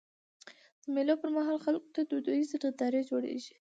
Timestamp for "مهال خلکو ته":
1.35-2.01